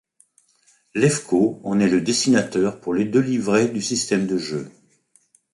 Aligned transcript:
Lefko 0.95 1.59
en 1.63 1.79
est 1.79 1.87
le 1.87 2.01
dessinateur 2.01 2.79
pour 2.81 2.95
les 2.95 3.05
deux 3.05 3.19
livrets 3.19 3.67
du 3.67 3.83
système 3.83 4.25
de 4.25 4.39
jeu. 4.39 4.71